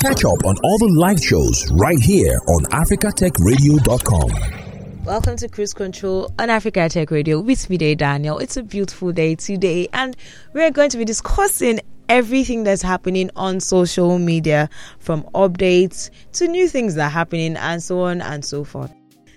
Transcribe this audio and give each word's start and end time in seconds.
Catch 0.00 0.24
up 0.24 0.44
on 0.46 0.56
all 0.64 0.78
the 0.78 0.88
live 0.98 1.22
shows 1.22 1.70
right 1.72 2.00
here 2.00 2.40
on 2.48 2.64
africatechradio.com. 2.72 5.04
Welcome 5.04 5.36
to 5.36 5.46
Cruise 5.46 5.74
Control 5.74 6.32
on 6.38 6.48
Africa 6.48 6.88
Tech 6.88 7.10
Radio 7.10 7.38
with 7.38 7.68
me, 7.68 7.76
Day 7.76 7.94
Daniel. 7.94 8.38
It's 8.38 8.56
a 8.56 8.62
beautiful 8.62 9.12
day 9.12 9.34
today, 9.34 9.88
and 9.92 10.16
we're 10.54 10.70
going 10.70 10.88
to 10.88 10.96
be 10.96 11.04
discussing 11.04 11.80
everything 12.08 12.64
that's 12.64 12.80
happening 12.80 13.30
on 13.36 13.60
social 13.60 14.18
media 14.18 14.70
from 15.00 15.22
updates 15.34 16.08
to 16.32 16.48
new 16.48 16.66
things 16.66 16.94
that 16.94 17.08
are 17.08 17.10
happening, 17.10 17.58
and 17.58 17.82
so 17.82 18.00
on 18.00 18.22
and 18.22 18.42
so 18.42 18.64
forth. 18.64 18.94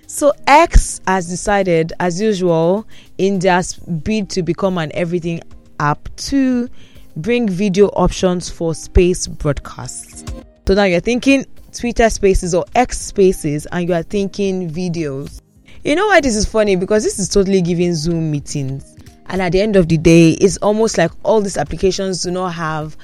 So, 0.07 0.31
X 0.47 1.01
has 1.07 1.27
decided, 1.27 1.91
as 1.99 2.21
usual, 2.21 2.87
in 3.17 3.39
their 3.39 3.63
bid 4.01 4.29
to 4.29 4.41
become 4.41 4.77
an 4.77 4.93
everything 4.93 5.41
app, 5.81 6.07
to 6.15 6.69
bring 7.17 7.49
video 7.49 7.87
options 7.87 8.49
for 8.49 8.73
space 8.73 9.27
broadcasts. 9.27 10.23
So 10.65 10.75
now 10.75 10.85
you're 10.85 11.01
thinking 11.01 11.45
Twitter 11.73 12.09
spaces 12.09 12.55
or 12.55 12.63
X 12.73 12.97
spaces 12.97 13.65
and 13.73 13.85
you 13.87 13.93
are 13.93 14.03
thinking 14.03 14.69
videos. 14.69 15.41
You 15.83 15.95
know 15.95 16.07
why 16.07 16.21
this 16.21 16.37
is 16.37 16.45
funny? 16.45 16.77
Because 16.77 17.03
this 17.03 17.19
is 17.19 17.27
totally 17.27 17.61
giving 17.61 17.93
Zoom 17.93 18.31
meetings. 18.31 18.95
And 19.25 19.41
at 19.41 19.51
the 19.51 19.59
end 19.59 19.75
of 19.75 19.89
the 19.89 19.97
day, 19.97 20.31
it's 20.31 20.55
almost 20.57 20.97
like 20.97 21.11
all 21.23 21.41
these 21.41 21.57
applications 21.57 22.23
do 22.23 22.31
not 22.31 22.53
have 22.53 22.95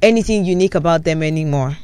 anything 0.00 0.44
unique 0.44 0.76
about 0.76 1.02
them 1.02 1.24
anymore. 1.24 1.76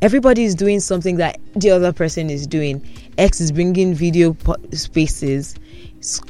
Everybody 0.00 0.44
is 0.44 0.54
doing 0.54 0.80
something 0.80 1.16
that 1.16 1.38
the 1.54 1.70
other 1.70 1.92
person 1.92 2.30
is 2.30 2.46
doing. 2.46 2.86
X 3.18 3.40
is 3.40 3.50
bringing 3.52 3.94
video 3.94 4.36
spaces, 4.72 5.56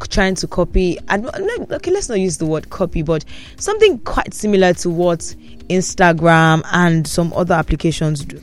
trying 0.08 0.34
to 0.36 0.46
copy. 0.48 0.98
Okay, 1.10 1.90
let's 1.90 2.08
not 2.08 2.18
use 2.18 2.38
the 2.38 2.46
word 2.46 2.70
copy, 2.70 3.02
but 3.02 3.24
something 3.58 3.98
quite 3.98 4.32
similar 4.32 4.72
to 4.74 4.88
what 4.88 5.20
Instagram 5.68 6.62
and 6.72 7.06
some 7.06 7.30
other 7.34 7.54
applications 7.54 8.24
do. 8.24 8.40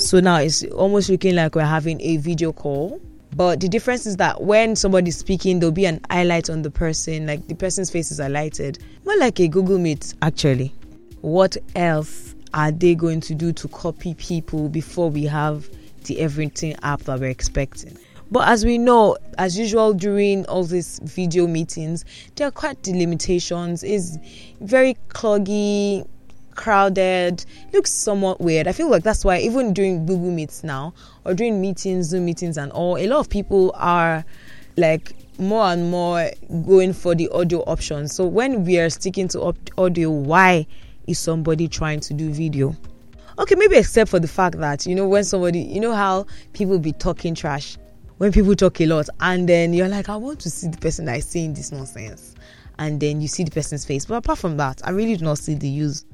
So 0.00 0.18
now 0.18 0.36
it's 0.38 0.64
almost 0.64 1.10
looking 1.10 1.36
like 1.36 1.54
we're 1.54 1.62
having 1.62 2.00
a 2.00 2.16
video 2.16 2.54
call. 2.54 2.98
But 3.36 3.60
the 3.60 3.68
difference 3.68 4.06
is 4.06 4.16
that 4.16 4.40
when 4.40 4.74
somebody's 4.74 5.18
speaking, 5.18 5.60
there'll 5.60 5.72
be 5.72 5.84
an 5.84 6.00
highlight 6.10 6.48
on 6.48 6.62
the 6.62 6.70
person, 6.70 7.26
like 7.26 7.46
the 7.48 7.54
person's 7.54 7.90
face 7.90 8.10
is 8.10 8.18
highlighted. 8.18 8.80
More 9.04 9.18
like 9.18 9.38
a 9.40 9.46
Google 9.46 9.78
Meet, 9.78 10.14
actually. 10.22 10.74
What 11.20 11.58
else 11.76 12.34
are 12.54 12.72
they 12.72 12.94
going 12.94 13.20
to 13.20 13.34
do 13.34 13.52
to 13.52 13.68
copy 13.68 14.14
people 14.14 14.70
before 14.70 15.10
we 15.10 15.24
have 15.26 15.68
the 16.04 16.18
everything 16.18 16.76
app 16.82 17.02
that 17.02 17.20
we're 17.20 17.28
expecting? 17.28 17.96
But 18.30 18.48
as 18.48 18.64
we 18.64 18.78
know, 18.78 19.18
as 19.36 19.58
usual 19.58 19.92
during 19.92 20.46
all 20.46 20.64
these 20.64 20.98
video 21.02 21.46
meetings, 21.46 22.06
there 22.36 22.48
are 22.48 22.52
quite 22.52 22.82
the 22.84 22.94
limitations. 22.94 23.84
It's 23.84 24.16
very 24.62 24.96
cloggy, 25.08 26.08
crowded, 26.60 27.44
looks 27.72 27.90
somewhat 27.90 28.38
weird. 28.38 28.68
I 28.68 28.72
feel 28.72 28.90
like 28.90 29.02
that's 29.02 29.24
why 29.24 29.38
even 29.38 29.72
during 29.72 30.04
Google 30.04 30.30
Meets 30.30 30.62
now 30.62 30.92
or 31.24 31.32
during 31.32 31.58
meetings, 31.58 32.08
Zoom 32.08 32.26
meetings 32.26 32.58
and 32.58 32.70
all, 32.72 32.98
a 32.98 33.06
lot 33.06 33.20
of 33.20 33.30
people 33.30 33.72
are 33.76 34.24
like 34.76 35.16
more 35.38 35.64
and 35.64 35.90
more 35.90 36.30
going 36.66 36.92
for 36.92 37.14
the 37.14 37.30
audio 37.30 37.60
option. 37.60 38.08
So 38.08 38.26
when 38.26 38.64
we 38.64 38.78
are 38.78 38.90
sticking 38.90 39.26
to 39.28 39.54
audio, 39.78 40.10
why 40.10 40.66
is 41.06 41.18
somebody 41.18 41.66
trying 41.66 42.00
to 42.00 42.14
do 42.14 42.30
video? 42.30 42.76
Okay, 43.38 43.54
maybe 43.54 43.76
except 43.76 44.10
for 44.10 44.20
the 44.20 44.28
fact 44.28 44.58
that 44.58 44.84
you 44.86 44.94
know 44.94 45.08
when 45.08 45.24
somebody, 45.24 45.60
you 45.60 45.80
know 45.80 45.94
how 45.94 46.26
people 46.52 46.78
be 46.78 46.92
talking 46.92 47.34
trash 47.34 47.78
when 48.18 48.32
people 48.32 48.54
talk 48.54 48.78
a 48.82 48.86
lot 48.86 49.08
and 49.20 49.48
then 49.48 49.72
you're 49.72 49.88
like, 49.88 50.10
I 50.10 50.16
want 50.16 50.40
to 50.40 50.50
see 50.50 50.68
the 50.68 50.76
person 50.76 51.06
that 51.06 51.16
is 51.16 51.24
saying 51.24 51.54
this 51.54 51.72
nonsense. 51.72 52.34
And 52.78 53.00
then 53.00 53.22
you 53.22 53.28
see 53.28 53.44
the 53.44 53.50
person's 53.50 53.86
face. 53.86 54.04
But 54.04 54.16
apart 54.16 54.38
from 54.38 54.58
that, 54.58 54.82
I 54.84 54.90
really 54.90 55.16
do 55.16 55.24
not 55.24 55.38
see 55.38 55.54
the 55.54 55.68
use 55.68 56.04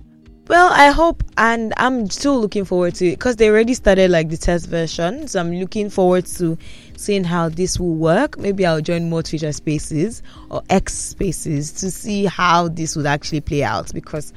well, 0.49 0.71
I 0.73 0.91
hope, 0.91 1.25
and 1.37 1.75
I'm 1.77 2.09
still 2.09 2.39
looking 2.39 2.65
forward 2.65 2.95
to 2.97 3.07
it 3.07 3.19
because 3.19 3.37
they 3.37 3.49
already 3.49 3.75
started 3.75 4.11
like 4.11 4.29
the 4.29 4.37
test 4.37 4.69
version. 4.69 5.27
So 5.27 5.41
I'm 5.41 5.53
looking 5.53 5.91
forward 5.91 6.27
to 6.27 6.57
seeing 6.97 7.25
how 7.25 7.49
this 7.49 7.81
will 7.81 7.97
work. 7.97 8.39
Maybe 8.39 8.65
I'll 8.65 8.81
join 8.81 9.11
more 9.11 9.25
Twitter 9.25 9.51
spaces 9.53 10.23
or 10.49 10.63
X 10.71 10.95
spaces 10.95 11.73
to 11.73 11.91
see 11.91 12.27
how 12.27 12.69
this 12.69 12.95
would 12.95 13.07
actually 13.07 13.41
play 13.41 13.65
out 13.65 13.93
because 13.93 14.33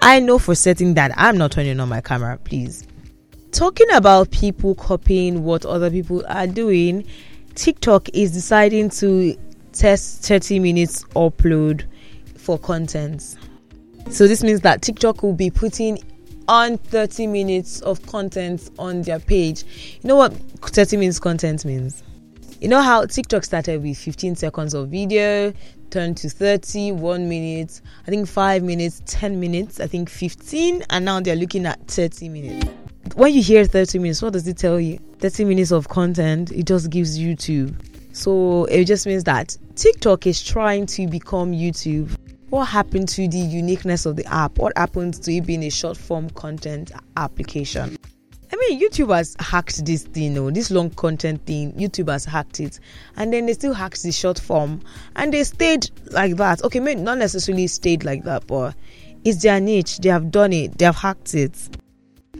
I 0.00 0.20
know 0.20 0.38
for 0.38 0.54
certain 0.54 0.94
that 0.94 1.12
I'm 1.16 1.38
not 1.38 1.52
turning 1.52 1.80
on 1.80 1.88
my 1.88 2.02
camera, 2.02 2.36
please. 2.44 2.86
Talking 3.52 3.90
about 3.92 4.30
people 4.32 4.74
copying 4.74 5.44
what 5.44 5.64
other 5.64 5.90
people 5.90 6.24
are 6.28 6.46
doing, 6.46 7.06
TikTok 7.54 8.10
is 8.12 8.32
deciding 8.32 8.90
to 8.90 9.34
test 9.72 10.24
30 10.26 10.58
minutes 10.58 11.04
upload 11.14 11.84
for 12.36 12.58
content. 12.58 13.36
So 14.10 14.28
this 14.28 14.42
means 14.42 14.60
that 14.60 14.82
TikTok 14.82 15.22
will 15.22 15.32
be 15.32 15.50
putting 15.50 15.98
on 16.48 16.78
30 16.78 17.26
minutes 17.26 17.80
of 17.80 18.04
content 18.06 18.70
on 18.78 19.02
their 19.02 19.18
page. 19.18 19.64
You 20.02 20.08
know 20.08 20.16
what 20.16 20.32
30 20.32 20.96
minutes 20.98 21.18
content 21.18 21.64
means? 21.64 22.02
You 22.60 22.68
know 22.68 22.80
how 22.80 23.04
TikTok 23.06 23.44
started 23.44 23.82
with 23.82 23.98
15 23.98 24.36
seconds 24.36 24.72
of 24.74 24.88
video, 24.88 25.52
turned 25.90 26.16
to 26.18 26.30
30, 26.30 26.92
1 26.92 27.28
minute, 27.28 27.80
I 28.06 28.10
think 28.10 28.28
5 28.28 28.62
minutes, 28.62 29.02
10 29.06 29.38
minutes, 29.40 29.80
I 29.80 29.86
think 29.86 30.08
15, 30.08 30.84
and 30.90 31.04
now 31.04 31.20
they're 31.20 31.36
looking 31.36 31.66
at 31.66 31.86
30 31.88 32.28
minutes. 32.28 32.68
When 33.16 33.32
you 33.34 33.42
hear 33.42 33.64
30 33.64 33.98
minutes, 33.98 34.22
what 34.22 34.32
does 34.32 34.46
it 34.48 34.56
tell 34.56 34.80
you? 34.80 34.98
30 35.18 35.44
minutes 35.44 35.72
of 35.72 35.88
content, 35.88 36.52
it 36.52 36.66
just 36.66 36.90
gives 36.90 37.18
YouTube. 37.18 37.74
So 38.12 38.64
it 38.66 38.84
just 38.84 39.06
means 39.06 39.24
that 39.24 39.56
TikTok 39.76 40.26
is 40.26 40.42
trying 40.42 40.86
to 40.86 41.06
become 41.08 41.52
YouTube 41.52 42.16
what 42.54 42.68
happened 42.68 43.08
to 43.08 43.26
the 43.26 43.36
uniqueness 43.36 44.06
of 44.06 44.14
the 44.14 44.24
app? 44.26 44.58
What 44.58 44.78
happened 44.78 45.20
to 45.24 45.32
it 45.32 45.44
being 45.44 45.64
a 45.64 45.70
short 45.70 45.96
form 45.96 46.30
content 46.30 46.92
application? 47.16 47.96
I 48.52 48.56
mean, 48.56 48.80
YouTube 48.80 49.12
has 49.12 49.34
hacked 49.40 49.84
this 49.84 50.04
thing, 50.04 50.22
you 50.22 50.30
know, 50.30 50.50
this 50.52 50.70
long 50.70 50.90
content 50.90 51.44
thing. 51.46 51.72
YouTube 51.72 52.08
has 52.12 52.24
hacked 52.24 52.60
it, 52.60 52.78
and 53.16 53.32
then 53.32 53.46
they 53.46 53.54
still 53.54 53.74
hacked 53.74 54.04
the 54.04 54.12
short 54.12 54.38
form, 54.38 54.80
and 55.16 55.34
they 55.34 55.42
stayed 55.42 55.90
like 56.12 56.36
that. 56.36 56.62
Okay, 56.62 56.78
maybe 56.78 57.00
not 57.00 57.18
necessarily 57.18 57.66
stayed 57.66 58.04
like 58.04 58.22
that, 58.22 58.46
but 58.46 58.76
it's 59.24 59.42
their 59.42 59.58
niche. 59.58 59.98
They 59.98 60.10
have 60.10 60.30
done 60.30 60.52
it. 60.52 60.78
They 60.78 60.84
have 60.84 60.94
hacked 60.94 61.34
it. 61.34 61.58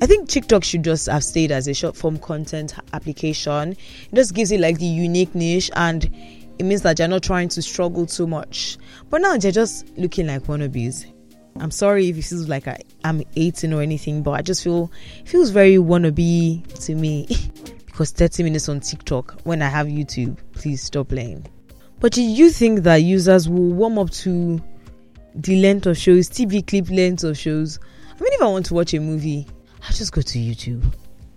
I 0.01 0.07
think 0.07 0.29
TikTok 0.29 0.63
should 0.63 0.85
just 0.85 1.09
have 1.09 1.25
stayed 1.25 1.51
as 1.51 1.67
a 1.67 1.75
short 1.75 1.97
form 1.97 2.21
content 2.21 2.75
application. 2.93 3.73
It 3.73 4.15
just 4.15 4.33
gives 4.33 4.53
it 4.53 4.61
like 4.61 4.79
the 4.79 4.87
unique 4.87 5.35
niche 5.35 5.73
and 5.75 6.09
it 6.59 6.65
means 6.65 6.82
that 6.82 6.97
they're 6.97 7.09
not 7.09 7.22
trying 7.22 7.48
to 7.50 7.62
struggle 7.62 8.06
too 8.06 8.26
much. 8.26 8.78
But 9.10 9.20
now 9.20 9.37
they're 9.37 9.53
just 9.53 9.88
looking 9.97 10.26
like 10.26 10.42
wannabes. 10.44 11.06
I'm 11.56 11.70
sorry 11.70 12.09
if 12.09 12.19
it 12.19 12.22
feels 12.22 12.48
like 12.48 12.66
I, 12.66 12.81
am 13.04 13.22
18 13.37 13.72
or 13.72 13.81
anything, 13.81 14.22
but 14.22 14.32
I 14.32 14.42
just 14.42 14.65
feel 14.65 14.91
it 15.20 15.28
feels 15.28 15.50
very 15.50 15.76
wannabe 15.76 16.84
to 16.84 16.94
me. 16.94 17.28
because 17.94 18.10
30 18.10 18.42
minutes 18.42 18.69
on 18.69 18.81
TikTok 18.81 19.41
when 19.44 19.62
I 19.62 19.69
have 19.69 19.87
YouTube, 19.87 20.37
please 20.53 20.82
stop 20.82 21.10
playing. 21.10 21.47
But 22.00 22.10
do 22.10 22.22
you 22.22 22.50
think 22.50 22.81
that 22.81 22.97
users 22.97 23.48
will 23.48 23.72
warm 23.72 24.00
up 24.00 24.10
to 24.10 24.60
the 25.36 25.62
length 25.62 25.86
of 25.86 25.97
shows, 25.97 26.28
TV 26.28 26.66
clip 26.66 26.91
length 26.91 27.22
of 27.22 27.38
shows? 27.38 27.78
I 28.10 28.21
mean, 28.21 28.32
if 28.32 28.42
I 28.42 28.47
want 28.47 28.66
to 28.66 28.75
watch 28.75 28.94
a 28.94 29.00
movie, 29.00 29.47
I'll 29.84 29.92
just 29.92 30.10
go 30.10 30.22
to 30.22 30.38
YouTube. 30.38 30.92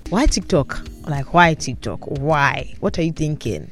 Why 0.09 0.25
TikTok? 0.25 0.84
Like, 1.07 1.31
why 1.31 1.53
TikTok? 1.53 1.99
Why? 2.07 2.73
What 2.79 2.97
are 2.97 3.03
you 3.03 3.11
thinking? 3.11 3.69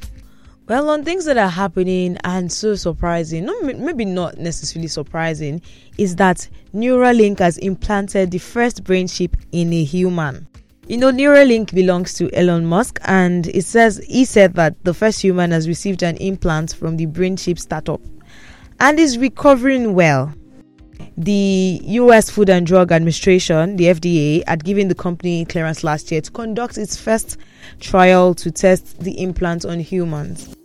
Well, 0.67 0.89
on 0.89 1.03
things 1.03 1.25
that 1.25 1.37
are 1.37 1.49
happening 1.49 2.17
and 2.23 2.51
so 2.51 2.73
surprising, 2.73 3.45
no, 3.45 3.61
maybe 3.61 4.03
not 4.03 4.39
necessarily 4.39 4.87
surprising, 4.87 5.61
is 5.99 6.15
that 6.15 6.49
Neuralink 6.73 7.37
has 7.37 7.59
implanted 7.59 8.31
the 8.31 8.39
first 8.39 8.83
brain 8.83 9.07
chip 9.07 9.37
in 9.51 9.71
a 9.71 9.83
human. 9.83 10.47
You 10.87 10.97
know, 10.97 11.11
Neuralink 11.11 11.71
belongs 11.71 12.15
to 12.15 12.33
Elon 12.33 12.65
Musk, 12.65 12.99
and 13.05 13.45
it 13.45 13.63
says 13.63 14.03
he 14.07 14.25
said 14.25 14.55
that 14.55 14.83
the 14.83 14.95
first 14.95 15.21
human 15.21 15.51
has 15.51 15.67
received 15.67 16.01
an 16.01 16.17
implant 16.17 16.73
from 16.73 16.97
the 16.97 17.05
brain 17.05 17.37
chip 17.37 17.59
startup 17.59 18.01
and 18.79 18.99
is 18.99 19.19
recovering 19.19 19.93
well. 19.93 20.33
The 21.17 21.79
US 21.83 22.29
Food 22.29 22.49
and 22.49 22.65
Drug 22.65 22.91
Administration, 22.91 23.77
the 23.77 23.85
FDA, 23.85 24.43
had 24.47 24.65
given 24.65 24.87
the 24.87 24.95
company 24.95 25.45
clearance 25.45 25.83
last 25.83 26.11
year 26.11 26.21
to 26.21 26.31
conduct 26.31 26.77
its 26.77 26.97
first 26.97 27.37
trial 27.79 28.33
to 28.35 28.51
test 28.51 28.99
the 28.99 29.21
implant 29.21 29.63
on 29.63 29.79
humans. 29.79 30.55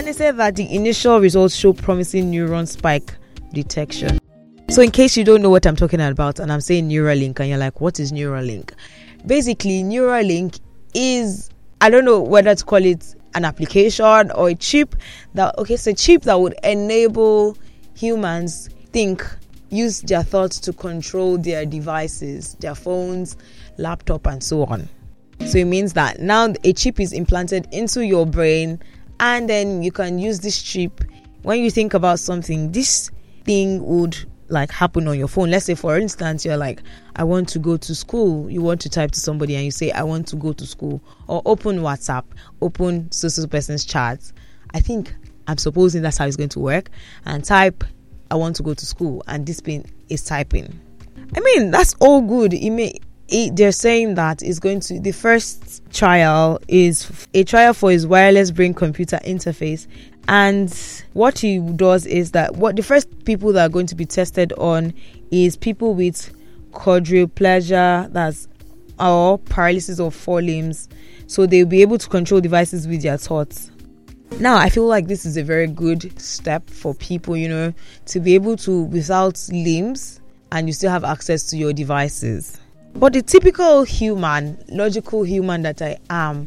And 0.00 0.06
they 0.06 0.14
said 0.14 0.38
that 0.38 0.56
the 0.56 0.74
initial 0.74 1.20
results 1.20 1.54
show 1.54 1.74
promising 1.74 2.32
neuron 2.32 2.66
spike 2.66 3.14
detection. 3.52 4.18
So, 4.70 4.80
in 4.80 4.92
case 4.92 5.14
you 5.14 5.24
don't 5.24 5.42
know 5.42 5.50
what 5.50 5.66
I'm 5.66 5.76
talking 5.76 6.00
about, 6.00 6.38
and 6.38 6.50
I'm 6.50 6.62
saying 6.62 6.88
Neuralink, 6.88 7.38
and 7.38 7.50
you're 7.50 7.58
like, 7.58 7.82
what 7.82 8.00
is 8.00 8.10
Neuralink? 8.10 8.72
Basically, 9.26 9.82
Neuralink 9.82 10.58
is, 10.94 11.50
I 11.82 11.90
don't 11.90 12.06
know 12.06 12.18
whether 12.18 12.54
to 12.54 12.64
call 12.64 12.82
it 12.82 13.14
an 13.34 13.44
application 13.44 14.30
or 14.30 14.48
a 14.48 14.54
chip 14.54 14.96
that, 15.34 15.58
okay, 15.58 15.74
it's 15.74 15.86
a 15.86 15.92
chip 15.92 16.22
that 16.22 16.40
would 16.40 16.54
enable 16.64 17.58
humans 17.94 18.70
think 18.92 19.22
use 19.68 20.00
their 20.00 20.22
thoughts 20.22 20.58
to 20.60 20.72
control 20.72 21.36
their 21.36 21.66
devices, 21.66 22.54
their 22.60 22.74
phones, 22.74 23.36
laptop, 23.76 24.26
and 24.26 24.42
so 24.42 24.64
on. 24.64 24.88
So 25.44 25.58
it 25.58 25.66
means 25.66 25.92
that 25.92 26.20
now 26.20 26.54
a 26.64 26.72
chip 26.72 27.00
is 27.00 27.12
implanted 27.12 27.68
into 27.70 28.06
your 28.06 28.24
brain, 28.24 28.80
and 29.20 29.48
then 29.48 29.82
you 29.82 29.92
can 29.92 30.18
use 30.18 30.40
this 30.40 30.60
chip 30.60 31.04
when 31.42 31.60
you 31.60 31.70
think 31.70 31.94
about 31.94 32.18
something. 32.18 32.72
This 32.72 33.10
thing 33.44 33.84
would 33.84 34.16
like 34.48 34.72
happen 34.72 35.06
on 35.06 35.18
your 35.18 35.28
phone. 35.28 35.50
Let's 35.50 35.66
say, 35.66 35.74
for 35.74 35.96
instance, 35.96 36.44
you're 36.44 36.56
like, 36.56 36.82
I 37.14 37.22
want 37.22 37.48
to 37.50 37.58
go 37.58 37.76
to 37.76 37.94
school. 37.94 38.50
You 38.50 38.62
want 38.62 38.80
to 38.80 38.88
type 38.88 39.12
to 39.12 39.20
somebody 39.20 39.54
and 39.54 39.64
you 39.64 39.70
say, 39.70 39.92
I 39.92 40.02
want 40.02 40.26
to 40.28 40.36
go 40.36 40.52
to 40.52 40.66
school, 40.66 41.00
or 41.28 41.42
open 41.44 41.80
WhatsApp, 41.80 42.24
open 42.60 43.12
social 43.12 43.46
person's 43.46 43.84
chat. 43.84 44.32
I 44.72 44.80
think 44.80 45.14
I'm 45.46 45.58
supposing 45.58 46.02
that's 46.02 46.18
how 46.18 46.26
it's 46.26 46.36
going 46.36 46.48
to 46.50 46.60
work, 46.60 46.90
and 47.26 47.44
type, 47.44 47.84
I 48.30 48.36
want 48.36 48.56
to 48.56 48.62
go 48.62 48.74
to 48.74 48.86
school, 48.86 49.22
and 49.26 49.46
this 49.46 49.60
pin 49.60 49.84
is 50.08 50.24
typing. 50.24 50.80
I 51.36 51.40
mean, 51.40 51.70
that's 51.70 51.94
all 52.00 52.22
good. 52.22 52.54
It 52.54 52.70
may 52.70 52.94
it, 53.30 53.56
they're 53.56 53.72
saying 53.72 54.16
that 54.16 54.42
it's 54.42 54.58
going 54.58 54.80
to 54.80 55.00
the 55.00 55.12
first 55.12 55.82
trial 55.92 56.60
is 56.68 57.26
a 57.32 57.44
trial 57.44 57.72
for 57.72 57.90
his 57.90 58.06
wireless 58.06 58.50
brain 58.50 58.74
computer 58.74 59.20
interface. 59.24 59.86
And 60.28 60.72
what 61.12 61.38
he 61.38 61.58
does 61.58 62.06
is 62.06 62.32
that 62.32 62.56
what 62.56 62.76
the 62.76 62.82
first 62.82 63.24
people 63.24 63.52
that 63.52 63.66
are 63.66 63.72
going 63.72 63.86
to 63.86 63.94
be 63.94 64.04
tested 64.04 64.52
on 64.54 64.92
is 65.30 65.56
people 65.56 65.94
with 65.94 66.32
quadriplegia 66.72 68.12
that's 68.12 68.48
or 68.98 69.38
paralysis 69.38 69.98
of 69.98 70.14
four 70.14 70.42
limbs. 70.42 70.88
So 71.26 71.46
they'll 71.46 71.66
be 71.66 71.82
able 71.82 71.98
to 71.98 72.08
control 72.08 72.40
devices 72.40 72.86
with 72.86 73.02
their 73.02 73.16
thoughts. 73.16 73.70
Now 74.38 74.56
i 74.56 74.68
feel 74.68 74.86
like 74.86 75.08
this 75.08 75.26
is 75.26 75.36
a 75.36 75.42
very 75.42 75.66
good 75.66 76.18
step 76.20 76.68
for 76.70 76.94
people 76.94 77.36
you 77.36 77.48
know 77.48 77.74
to 78.06 78.20
be 78.20 78.36
able 78.36 78.56
to 78.58 78.84
without 78.84 79.44
limbs 79.50 80.20
and 80.52 80.68
you 80.68 80.72
still 80.72 80.90
have 80.90 81.02
access 81.02 81.44
to 81.48 81.56
your 81.56 81.72
devices 81.72 82.59
but 82.94 83.12
the 83.12 83.22
typical 83.22 83.82
human, 83.82 84.62
logical 84.68 85.22
human 85.22 85.62
that 85.62 85.80
I 85.82 85.98
am, 86.10 86.46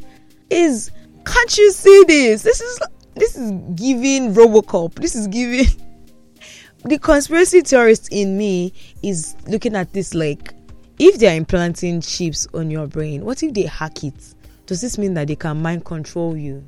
is 0.50 0.92
can't 1.26 1.58
you 1.58 1.72
see 1.72 2.04
this? 2.08 2.44
This 2.44 2.62
is 2.62 2.80
this 3.16 3.36
is 3.38 3.52
giving 3.76 4.34
Robocop. 4.34 4.96
This 4.96 5.16
is 5.16 5.28
giving 5.28 5.66
the 6.86 6.98
conspiracy 7.00 7.62
theorist 7.62 8.10
in 8.12 8.38
me 8.38 8.74
is 9.02 9.36
looking 9.48 9.76
at 9.76 9.94
this 9.94 10.14
like 10.14 10.54
if 11.00 11.20
they 11.20 11.28
are 11.28 11.36
implanting 11.36 12.02
chips 12.02 12.48
on 12.54 12.70
your 12.70 12.88
brain, 12.88 13.26
what 13.26 13.42
if 13.42 13.54
they 13.54 13.64
hack 13.64 14.04
it? 14.04 14.36
Does 14.66 14.82
this 14.82 14.98
mean 14.98 15.14
that 15.16 15.28
they 15.28 15.36
can 15.36 15.62
mind 15.62 15.86
control 15.86 16.38
you? 16.38 16.64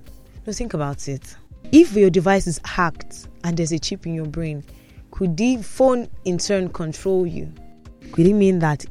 No, 0.46 0.54
think 0.54 0.74
about 0.74 1.08
it. 1.08 1.36
If 1.72 1.94
your 1.94 2.10
device 2.10 2.48
is 2.48 2.60
hacked 2.66 3.28
and 3.44 3.56
there's 3.56 3.72
a 3.72 3.80
chip 3.80 4.06
in 4.06 4.14
your 4.14 4.26
brain, 4.26 4.64
could 5.12 5.38
the 5.38 5.58
phone 5.58 6.10
in 6.26 6.38
turn 6.38 6.70
control 6.70 7.26
you? 7.26 7.52
Could 8.12 8.28
it 8.28 8.34
mean 8.34 8.60
that 8.60 8.86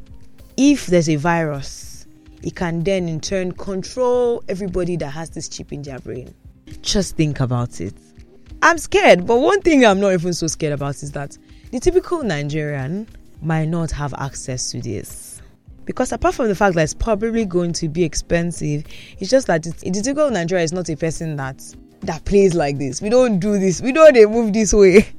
if 0.56 0.86
there's 0.86 1.08
a 1.08 1.16
virus, 1.16 2.06
it 2.42 2.54
can 2.54 2.82
then 2.84 3.08
in 3.08 3.20
turn 3.20 3.52
control 3.52 4.42
everybody 4.48 4.96
that 4.96 5.10
has 5.10 5.30
this 5.30 5.48
chip 5.48 5.72
in 5.72 5.82
their 5.82 5.98
brain. 5.98 6.34
Just 6.82 7.16
think 7.16 7.40
about 7.40 7.80
it. 7.80 7.94
I'm 8.62 8.78
scared, 8.78 9.26
but 9.26 9.40
one 9.40 9.60
thing 9.60 9.84
I'm 9.84 10.00
not 10.00 10.12
even 10.12 10.32
so 10.32 10.46
scared 10.46 10.72
about 10.72 11.02
is 11.02 11.12
that 11.12 11.36
the 11.70 11.80
typical 11.80 12.22
Nigerian 12.22 13.08
might 13.42 13.66
not 13.66 13.90
have 13.90 14.14
access 14.14 14.70
to 14.70 14.80
this. 14.80 15.42
Because 15.84 16.12
apart 16.12 16.34
from 16.34 16.48
the 16.48 16.54
fact 16.54 16.74
that 16.76 16.82
it's 16.82 16.94
probably 16.94 17.44
going 17.44 17.72
to 17.74 17.88
be 17.88 18.04
expensive, 18.04 18.84
it's 19.18 19.30
just 19.30 19.46
that 19.48 19.66
it's, 19.66 19.82
the 19.82 19.90
typical 19.90 20.30
Nigerian 20.30 20.64
is 20.64 20.72
not 20.72 20.88
a 20.88 20.96
person 20.96 21.36
that 21.36 21.62
that 22.02 22.24
plays 22.24 22.54
like 22.54 22.78
this. 22.78 23.00
We 23.00 23.08
don't 23.08 23.38
do 23.38 23.58
this. 23.58 23.80
We 23.80 23.92
don't 23.92 24.14
move 24.30 24.52
this 24.52 24.72
way. 24.72 25.08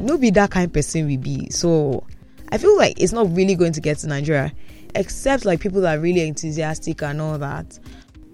No 0.00 0.18
be 0.18 0.30
that 0.32 0.50
kind 0.50 0.66
of 0.66 0.72
person 0.72 1.06
we 1.06 1.16
be. 1.16 1.48
So 1.50 2.04
I 2.50 2.58
feel 2.58 2.76
like 2.76 3.00
it's 3.00 3.12
not 3.12 3.34
really 3.34 3.54
going 3.54 3.72
to 3.72 3.80
get 3.80 3.98
to 3.98 4.08
Nigeria 4.08 4.52
except 4.94 5.44
like 5.44 5.60
people 5.60 5.80
that 5.82 5.98
are 5.98 6.00
really 6.00 6.26
enthusiastic 6.26 7.02
and 7.02 7.20
all 7.20 7.38
that. 7.38 7.78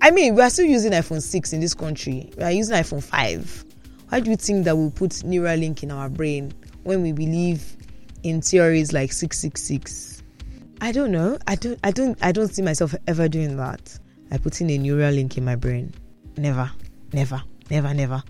I 0.02 0.10
mean, 0.10 0.34
we 0.34 0.42
are 0.42 0.50
still 0.50 0.66
using 0.66 0.92
iPhone 0.92 1.22
6 1.22 1.52
in 1.52 1.60
this 1.60 1.74
country. 1.74 2.30
We 2.36 2.42
are 2.42 2.50
using 2.50 2.76
iPhone 2.76 3.02
5. 3.02 3.64
Why 4.08 4.20
do 4.20 4.30
you 4.30 4.36
think 4.36 4.64
that 4.64 4.76
we'll 4.76 4.90
put 4.90 5.10
Neuralink 5.10 5.82
in 5.82 5.90
our 5.90 6.08
brain 6.08 6.52
when 6.84 7.02
we 7.02 7.12
believe 7.12 7.76
in 8.22 8.40
theories 8.40 8.92
like 8.92 9.12
666? 9.12 10.22
I 10.80 10.92
don't 10.92 11.12
know. 11.12 11.38
I 11.46 11.54
don't 11.56 11.78
I 11.84 11.90
don't 11.90 12.18
I 12.22 12.32
don't 12.32 12.48
see 12.48 12.62
myself 12.62 12.94
ever 13.06 13.28
doing 13.28 13.56
that. 13.58 13.98
Like 14.30 14.42
putting 14.42 14.70
a 14.70 14.78
Neuralink 14.78 15.36
in 15.36 15.44
my 15.44 15.56
brain. 15.56 15.92
Never. 16.36 16.70
Never. 17.12 17.42
Never, 17.70 17.92
never. 17.94 18.22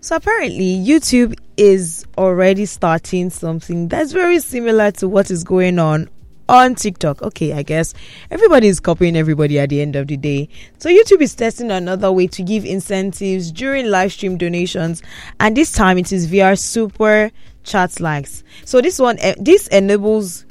So 0.00 0.16
apparently 0.16 0.76
YouTube 0.84 1.34
is 1.56 2.04
already 2.18 2.66
starting 2.66 3.30
something 3.30 3.88
that's 3.88 4.12
very 4.12 4.40
similar 4.40 4.90
to 4.92 5.08
what 5.08 5.30
is 5.30 5.44
going 5.44 5.78
on 5.78 6.10
on 6.48 6.74
TikTok. 6.74 7.22
Okay, 7.22 7.52
I 7.52 7.62
guess 7.62 7.94
everybody 8.30 8.68
is 8.68 8.80
copying 8.80 9.16
everybody 9.16 9.58
at 9.58 9.70
the 9.70 9.80
end 9.80 9.96
of 9.96 10.06
the 10.08 10.16
day. 10.16 10.48
So 10.78 10.88
YouTube 10.88 11.22
is 11.22 11.34
testing 11.34 11.70
another 11.70 12.12
way 12.12 12.26
to 12.28 12.42
give 12.42 12.64
incentives 12.64 13.50
during 13.50 13.86
live 13.86 14.12
stream 14.12 14.36
donations, 14.36 15.02
and 15.40 15.56
this 15.56 15.72
time 15.72 15.98
it 15.98 16.12
is 16.12 16.26
via 16.26 16.56
super 16.56 17.30
chat 17.64 18.00
likes. 18.00 18.44
So 18.64 18.80
this 18.80 18.98
one 18.98 19.18
eh, 19.20 19.34
this 19.38 19.68
enables 19.68 20.44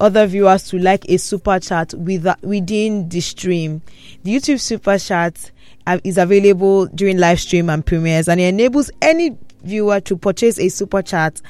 other 0.00 0.26
viewers 0.26 0.68
to 0.68 0.78
like 0.78 1.08
a 1.08 1.16
super 1.16 1.58
chat 1.58 1.94
with, 1.94 2.26
within 2.42 3.08
the 3.08 3.20
stream. 3.20 3.80
The 4.24 4.34
YouTube 4.36 4.60
super 4.60 4.98
chat 4.98 5.50
uh, 5.86 5.98
is 6.04 6.18
available 6.18 6.86
during 6.86 7.18
live 7.18 7.40
stream 7.40 7.70
and 7.70 7.84
premieres, 7.84 8.28
and 8.28 8.40
it 8.40 8.44
enables 8.44 8.90
any 9.00 9.36
viewer 9.62 10.00
to 10.00 10.16
purchase 10.16 10.58
a 10.58 10.68
super 10.68 11.02
chat 11.02 11.40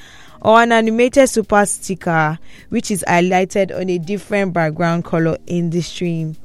or 0.46 0.62
an 0.62 0.70
animated 0.70 1.28
super 1.28 1.66
sticker 1.66 2.38
which 2.68 2.92
is 2.92 3.04
highlighted 3.08 3.76
on 3.76 3.90
a 3.90 3.98
different 3.98 4.52
background 4.52 5.04
color 5.04 5.36
in 5.48 5.70
the 5.70 5.80
stream. 5.80 6.36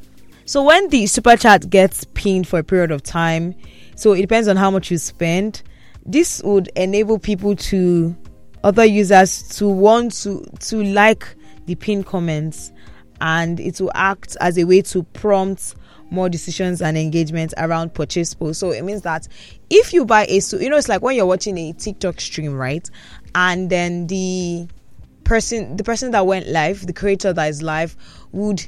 So 0.46 0.64
when 0.64 0.90
the 0.90 1.06
super 1.06 1.38
chat 1.38 1.70
gets 1.70 2.04
pinned 2.16 2.48
for 2.48 2.60
a 2.60 2.64
period 2.64 2.90
of 2.90 3.04
time, 3.04 3.54
so 3.96 4.14
it 4.14 4.22
depends 4.22 4.48
on 4.48 4.58
how 4.58 4.72
much 4.72 4.90
you 4.90 4.98
spend, 4.98 5.62
this 6.04 6.42
would 6.44 6.68
enable 6.76 7.20
people 7.20 7.56
to 7.56 8.16
other 8.64 8.86
users 8.86 9.48
to 9.58 9.68
want 9.68 10.14
to 10.14 10.44
to 10.60 10.84
like 10.84 11.28
the 11.68 11.76
pinned 11.76 12.08
comments 12.08 12.72
and 13.22 13.60
it 13.60 13.80
will 13.80 13.92
act 13.94 14.36
as 14.42 14.58
a 14.58 14.64
way 14.64 14.82
to 14.82 15.04
prompt 15.04 15.76
more 16.12 16.30
decisions 16.30 16.82
and 16.82 16.98
engagement 16.98 17.54
around 17.58 17.94
purchase 17.94 18.34
posts. 18.34 18.60
So 18.60 18.72
it 18.72 18.84
means 18.84 19.02
that 19.02 19.28
if 19.70 19.94
you 19.94 20.06
buy 20.06 20.26
a, 20.28 20.40
suit, 20.42 20.62
you 20.62 20.70
know, 20.70 20.78
it's 20.78 20.90
like 20.90 21.02
when 21.02 21.16
you're 21.16 21.26
watching 21.26 21.58
a 21.58 21.74
TikTok 21.74 22.20
stream, 22.20 22.54
right? 22.54 22.88
And 23.34 23.70
then 23.70 24.08
the 24.08 24.68
person, 25.24 25.78
the 25.78 25.84
person 25.84 26.12
that 26.12 26.28
went 26.28 26.48
live, 26.48 26.86
the 26.86 26.94
creator 26.94 27.32
that 27.34 27.46
is 27.46 27.64
live, 27.64 27.96
would 28.34 28.68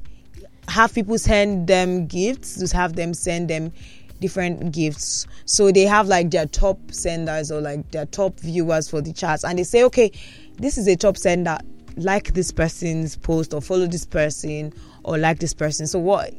have 0.69 0.95
people 0.95 1.17
send 1.17 1.67
them 1.67 2.07
gifts, 2.07 2.57
just 2.57 2.73
have 2.73 2.95
them 2.95 3.13
send 3.13 3.49
them 3.49 3.73
different 4.21 4.71
gifts. 4.71 5.27
So 5.43 5.69
they 5.69 5.83
have 5.83 6.07
like 6.07 6.31
their 6.31 6.45
top 6.45 6.79
senders 6.91 7.51
or 7.51 7.59
like 7.59 7.91
their 7.91 8.05
top 8.05 8.39
viewers 8.39 8.89
for 8.89 9.01
the 9.01 9.11
charts, 9.11 9.43
and 9.43 9.59
they 9.59 9.63
say, 9.63 9.83
okay, 9.83 10.11
this 10.57 10.77
is 10.77 10.87
a 10.87 10.95
top 10.95 11.17
sender. 11.17 11.57
Like 11.97 12.33
this 12.33 12.51
person's 12.51 13.17
post 13.17 13.53
or 13.53 13.61
follow 13.61 13.85
this 13.85 14.05
person 14.05 14.73
or 15.03 15.17
like 15.17 15.39
this 15.39 15.53
person. 15.53 15.85
So 15.85 15.99
what 15.99 16.33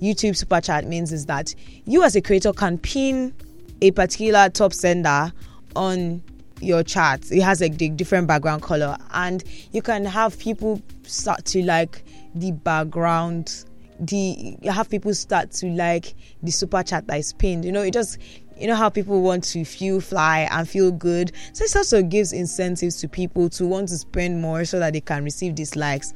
YouTube 0.00 0.36
Super 0.36 0.60
Chat 0.60 0.86
means 0.86 1.12
is 1.12 1.26
that 1.26 1.54
you 1.84 2.02
as 2.02 2.16
a 2.16 2.20
creator 2.20 2.52
can 2.52 2.78
pin 2.78 3.34
a 3.80 3.90
particular 3.92 4.48
top 4.48 4.72
sender 4.72 5.32
on 5.76 6.22
your 6.60 6.82
chat. 6.82 7.30
It 7.30 7.42
has 7.42 7.60
like 7.60 7.78
the 7.78 7.88
different 7.90 8.26
background 8.26 8.62
color, 8.62 8.96
and 9.12 9.42
you 9.72 9.82
can 9.82 10.04
have 10.04 10.38
people 10.38 10.82
start 11.04 11.44
to 11.46 11.62
like 11.62 12.04
the 12.34 12.52
background. 12.52 13.64
The 14.00 14.56
have 14.64 14.88
people 14.88 15.14
start 15.14 15.50
to 15.52 15.66
like 15.68 16.14
the 16.42 16.50
super 16.50 16.82
chat 16.82 17.06
that 17.08 17.18
is 17.18 17.32
pinned. 17.32 17.64
You 17.64 17.72
know, 17.72 17.82
it 17.82 17.92
just 17.92 18.18
you 18.56 18.66
know 18.66 18.74
how 18.74 18.88
people 18.88 19.22
want 19.22 19.44
to 19.44 19.64
feel 19.64 20.00
fly 20.00 20.48
and 20.50 20.68
feel 20.68 20.90
good. 20.90 21.32
So 21.52 21.64
it 21.64 21.76
also 21.76 22.02
gives 22.02 22.32
incentives 22.32 23.00
to 23.00 23.08
people 23.08 23.48
to 23.50 23.66
want 23.66 23.88
to 23.88 23.98
spend 23.98 24.40
more 24.40 24.64
so 24.64 24.78
that 24.78 24.92
they 24.92 25.00
can 25.00 25.24
receive 25.24 25.56
these 25.56 25.76
likes 25.76 26.12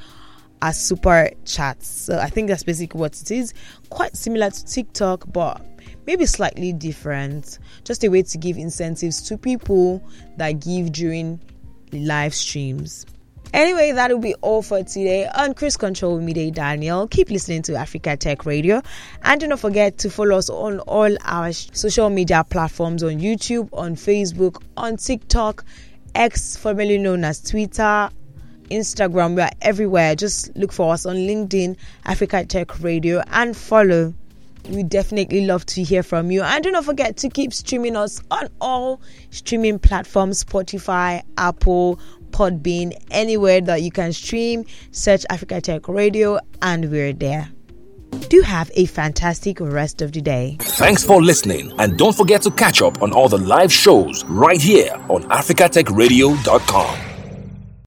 as 0.62 0.80
super 0.80 1.28
chats. 1.44 1.88
So 1.88 2.18
I 2.18 2.28
think 2.28 2.48
that's 2.48 2.62
basically 2.62 2.98
what 2.98 3.20
it 3.20 3.30
is. 3.30 3.52
Quite 3.90 4.16
similar 4.16 4.48
to 4.48 4.64
TikTok, 4.64 5.30
but 5.32 5.60
maybe 6.06 6.24
slightly 6.24 6.72
different. 6.72 7.58
Just 7.84 8.04
a 8.04 8.08
way 8.08 8.22
to 8.22 8.38
give 8.38 8.56
incentives 8.56 9.20
to 9.22 9.36
people 9.36 10.02
that 10.38 10.60
give 10.60 10.92
during 10.92 11.40
live 11.92 12.34
streams. 12.34 13.04
Anyway, 13.52 13.92
that'll 13.92 14.18
be 14.18 14.34
all 14.36 14.62
for 14.62 14.82
today 14.82 15.26
on 15.26 15.52
Cruise 15.52 15.76
Control 15.76 16.14
with 16.16 16.24
me, 16.24 16.50
Daniel. 16.50 17.06
Keep 17.08 17.28
listening 17.28 17.60
to 17.62 17.74
Africa 17.74 18.16
Tech 18.16 18.46
Radio. 18.46 18.80
And 19.24 19.40
do 19.40 19.46
not 19.46 19.60
forget 19.60 19.98
to 19.98 20.10
follow 20.10 20.38
us 20.38 20.48
on 20.48 20.78
all 20.80 21.14
our 21.24 21.52
social 21.52 22.08
media 22.08 22.44
platforms 22.48 23.02
on 23.02 23.18
YouTube, 23.18 23.68
on 23.74 23.94
Facebook, 23.94 24.62
on 24.78 24.96
TikTok, 24.96 25.66
X, 26.14 26.56
formerly 26.56 26.96
known 26.96 27.24
as 27.24 27.42
Twitter, 27.42 28.08
Instagram. 28.72 29.36
We 29.36 29.42
are 29.42 29.50
everywhere. 29.60 30.14
Just 30.14 30.54
look 30.56 30.72
for 30.72 30.92
us 30.92 31.06
on 31.06 31.16
LinkedIn, 31.16 31.76
Africa 32.04 32.44
Tech 32.44 32.80
Radio, 32.80 33.22
and 33.28 33.56
follow. 33.56 34.14
We 34.70 34.82
definitely 34.82 35.44
love 35.46 35.66
to 35.66 35.82
hear 35.82 36.02
from 36.02 36.30
you. 36.30 36.42
And 36.42 36.62
do 36.62 36.70
not 36.70 36.84
forget 36.84 37.16
to 37.18 37.28
keep 37.28 37.52
streaming 37.52 37.96
us 37.96 38.20
on 38.30 38.48
all 38.60 39.00
streaming 39.30 39.78
platforms 39.78 40.44
Spotify, 40.44 41.22
Apple, 41.36 41.98
Podbean, 42.30 42.92
anywhere 43.10 43.60
that 43.60 43.82
you 43.82 43.90
can 43.90 44.12
stream. 44.12 44.64
Search 44.90 45.24
Africa 45.30 45.60
Tech 45.60 45.88
Radio, 45.88 46.38
and 46.62 46.90
we're 46.90 47.12
there. 47.12 47.48
Do 48.28 48.42
have 48.42 48.70
a 48.74 48.86
fantastic 48.86 49.58
rest 49.60 50.02
of 50.02 50.12
the 50.12 50.20
day. 50.20 50.56
Thanks 50.60 51.02
for 51.04 51.22
listening, 51.22 51.72
and 51.78 51.96
don't 51.96 52.16
forget 52.16 52.42
to 52.42 52.50
catch 52.50 52.82
up 52.82 53.02
on 53.02 53.12
all 53.12 53.28
the 53.28 53.38
live 53.38 53.72
shows 53.72 54.24
right 54.26 54.60
here 54.60 54.92
on 55.08 55.22
africatechradio.com. 55.24 57.11